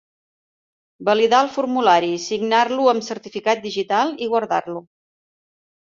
[1.09, 4.87] Validar el formulari, signar-lo amb certificat digital i guardar-lo.